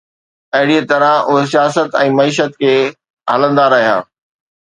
[0.57, 2.73] اهڙيءَ طرح اهي سياست ۽ معيشت کي
[3.35, 3.95] هلندا رهيا.